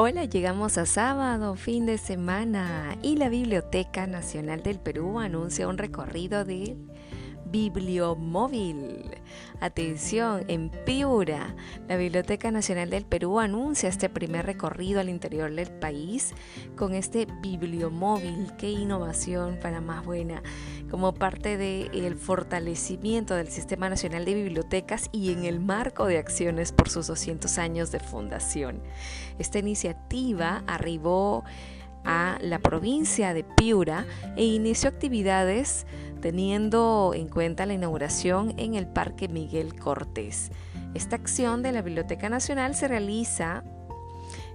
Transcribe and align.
Hola, 0.00 0.26
llegamos 0.26 0.78
a 0.78 0.86
sábado, 0.86 1.56
fin 1.56 1.84
de 1.84 1.98
semana, 1.98 2.96
y 3.02 3.16
la 3.16 3.28
Biblioteca 3.28 4.06
Nacional 4.06 4.62
del 4.62 4.78
Perú 4.78 5.18
anuncia 5.18 5.66
un 5.66 5.76
recorrido 5.76 6.44
de 6.44 6.76
Bibliomóvil. 7.50 9.16
Atención, 9.60 10.44
en 10.48 10.70
Piura, 10.70 11.54
la 11.88 11.96
Biblioteca 11.96 12.50
Nacional 12.50 12.90
del 12.90 13.04
Perú 13.04 13.40
anuncia 13.40 13.88
este 13.88 14.08
primer 14.08 14.46
recorrido 14.46 15.00
al 15.00 15.08
interior 15.08 15.52
del 15.52 15.70
país 15.70 16.34
con 16.76 16.94
este 16.94 17.26
Bibliomóvil. 17.42 18.52
Qué 18.58 18.70
innovación 18.70 19.58
para 19.60 19.80
más 19.80 20.04
buena, 20.04 20.42
como 20.90 21.14
parte 21.14 21.56
del 21.56 22.14
fortalecimiento 22.16 23.34
del 23.34 23.48
Sistema 23.48 23.88
Nacional 23.88 24.24
de 24.24 24.34
Bibliotecas 24.34 25.08
y 25.12 25.32
en 25.32 25.44
el 25.44 25.60
marco 25.60 26.06
de 26.06 26.18
acciones 26.18 26.72
por 26.72 26.88
sus 26.88 27.06
200 27.08 27.58
años 27.58 27.90
de 27.90 28.00
fundación. 28.00 28.82
Esta 29.38 29.58
iniciativa 29.58 30.62
arribó 30.66 31.44
a 32.04 32.38
la 32.40 32.58
provincia 32.58 33.34
de 33.34 33.44
Piura 33.44 34.06
e 34.36 34.44
inició 34.44 34.88
actividades 34.88 35.86
teniendo 36.20 37.12
en 37.14 37.28
cuenta 37.28 37.66
la 37.66 37.74
inauguración 37.74 38.54
en 38.56 38.74
el 38.74 38.86
Parque 38.86 39.28
Miguel 39.28 39.74
Cortés. 39.74 40.50
Esta 40.94 41.16
acción 41.16 41.62
de 41.62 41.72
la 41.72 41.82
Biblioteca 41.82 42.28
Nacional 42.28 42.74
se 42.74 42.88
realiza 42.88 43.62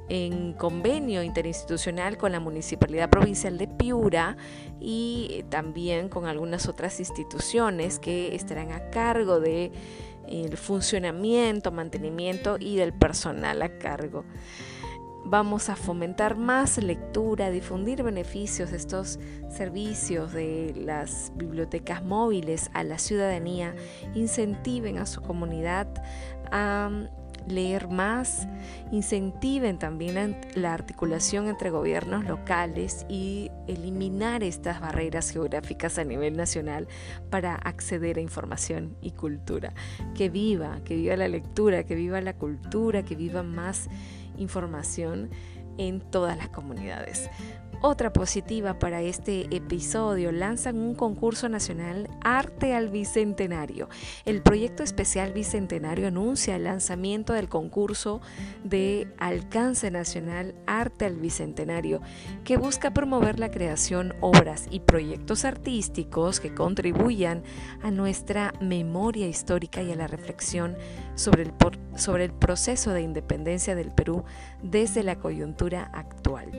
en 0.10 0.54
convenio 0.54 1.24
interinstitucional 1.24 2.18
con 2.18 2.34
la 2.34 2.40
Municipalidad 2.40 3.10
Provincial 3.10 3.58
de 3.58 3.68
Piura 3.68 4.36
y 4.80 5.46
también 5.50 6.10
con 6.10 6.26
algunas 6.26 6.68
otras 6.68 7.00
instituciones 7.00 8.00
que 8.00 8.36
estarán 8.36 8.72
a 8.72 8.90
cargo 8.90 9.40
de 9.40 9.72
el 10.28 10.58
funcionamiento, 10.58 11.72
mantenimiento 11.72 12.58
y 12.60 12.76
del 12.76 12.94
personal 12.94 13.62
a 13.62 13.78
cargo. 13.78 14.26
Vamos 15.26 15.70
a 15.70 15.76
fomentar 15.76 16.36
más 16.36 16.78
lectura, 16.78 17.50
difundir 17.50 18.04
beneficios 18.04 18.72
de 18.72 18.78
estos 18.78 19.20
servicios 19.50 20.34
de 20.34 20.74
las 20.76 21.32
bibliotecas 21.36 22.04
móviles 22.04 22.70
a 22.74 22.84
la 22.84 22.98
ciudadanía, 22.98 23.74
incentiven 24.16 24.98
a 24.98 25.06
su 25.06 25.22
comunidad 25.22 25.88
a 26.52 26.92
leer 27.48 27.88
más, 27.88 28.48
incentiven 28.92 29.78
también 29.78 30.38
la 30.56 30.74
articulación 30.74 31.48
entre 31.48 31.70
gobiernos 31.70 32.26
locales 32.26 33.06
y 33.10 33.52
eliminar 33.68 34.44
estas 34.44 34.80
barreras 34.80 35.30
geográficas 35.30 35.98
a 35.98 36.04
nivel 36.04 36.38
nacional 36.38 36.88
para 37.30 37.56
acceder 37.56 38.18
a 38.18 38.22
información 38.22 38.98
y 39.02 39.12
cultura. 39.12 39.74
Que 40.16 40.30
viva, 40.30 40.80
que 40.84 40.96
viva 40.96 41.16
la 41.16 41.28
lectura, 41.28 41.84
que 41.84 41.96
viva 41.96 42.22
la 42.22 42.34
cultura, 42.34 43.04
que 43.04 43.16
viva 43.16 43.44
más 43.44 43.90
información 44.38 45.30
en 45.78 46.02
todas 46.02 46.38
las 46.38 46.50
comunidades. 46.50 47.30
Otra 47.82 48.14
positiva 48.14 48.80
para 48.80 49.02
este 49.02 49.54
episodio, 49.56 50.32
lanzan 50.32 50.78
un 50.78 50.96
concurso 50.96 51.50
nacional 51.50 52.08
Arte 52.24 52.74
al 52.74 52.90
Bicentenario. 52.90 53.90
El 54.26 54.42
proyecto 54.42 54.84
especial 54.84 55.34
Bicentenario 55.34 56.08
anuncia 56.08 56.56
el 56.56 56.66
lanzamiento 56.66 57.34
del 57.34 57.50
concurso 57.50 58.22
de 58.64 59.08
alcance 59.18 59.92
nacional 59.92 60.56
Arte 60.66 61.06
al 61.06 61.18
Bicentenario, 61.18 62.02
que 62.44 62.58
busca 62.58 62.94
promover 62.94 63.40
la 63.40 63.52
creación, 63.52 64.14
obras 64.22 64.68
y 64.70 64.80
proyectos 64.80 65.46
artísticos 65.46 66.40
que 66.40 66.54
contribuyan 66.54 67.44
a 67.82 67.92
nuestra 67.92 68.54
memoria 68.60 69.28
histórica 69.28 69.82
y 69.82 69.92
a 69.92 69.96
la 69.96 70.08
reflexión 70.08 70.76
sobre 71.16 71.44
el, 71.44 71.54
sobre 71.96 72.26
el 72.26 72.34
proceso 72.34 72.92
de 72.92 73.02
independencia 73.02 73.76
del 73.76 73.92
Perú 73.92 74.24
desde 74.62 75.04
la 75.04 75.18
coyuntura 75.18 75.90
actual. 75.94 76.52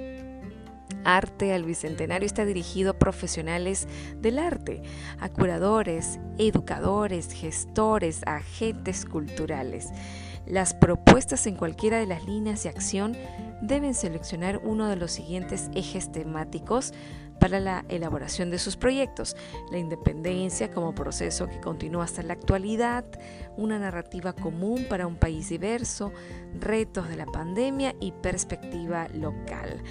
Arte 1.04 1.52
al 1.52 1.64
Bicentenario 1.64 2.26
está 2.26 2.44
dirigido 2.44 2.92
a 2.92 2.98
profesionales 2.98 3.86
del 4.16 4.38
arte, 4.38 4.82
a 5.20 5.28
curadores, 5.28 6.18
educadores, 6.38 7.32
gestores, 7.32 8.22
agentes 8.26 9.04
culturales. 9.04 9.90
Las 10.46 10.74
propuestas 10.74 11.46
en 11.46 11.56
cualquiera 11.56 11.98
de 11.98 12.06
las 12.06 12.24
líneas 12.24 12.62
de 12.62 12.68
acción 12.68 13.16
deben 13.62 13.94
seleccionar 13.94 14.60
uno 14.62 14.88
de 14.88 14.96
los 14.96 15.12
siguientes 15.12 15.70
ejes 15.74 16.12
temáticos 16.12 16.92
para 17.40 17.60
la 17.60 17.84
elaboración 17.88 18.50
de 18.50 18.58
sus 18.58 18.76
proyectos. 18.76 19.36
La 19.70 19.78
independencia 19.78 20.70
como 20.70 20.94
proceso 20.94 21.46
que 21.46 21.60
continúa 21.60 22.04
hasta 22.04 22.22
la 22.22 22.34
actualidad, 22.34 23.04
una 23.56 23.78
narrativa 23.78 24.34
común 24.34 24.86
para 24.88 25.06
un 25.06 25.16
país 25.16 25.48
diverso, 25.48 26.12
retos 26.60 27.08
de 27.08 27.16
la 27.16 27.26
pandemia 27.26 27.94
y 28.00 28.12
perspectiva 28.12 29.08
local 29.14 29.82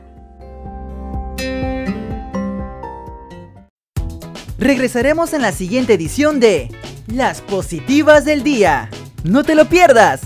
Regresaremos 4.60 5.34
en 5.34 5.42
la 5.42 5.52
siguiente 5.52 5.94
edición 5.94 6.40
de 6.40 6.70
Las 7.08 7.42
Positivas 7.42 8.26
del 8.26 8.44
Día. 8.44 8.90
No 9.24 9.44
te 9.44 9.56
lo 9.56 9.66
pierdas. 9.66 10.22